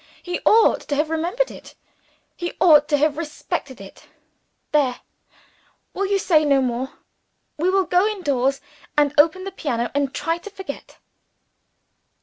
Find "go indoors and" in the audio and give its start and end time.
7.85-9.13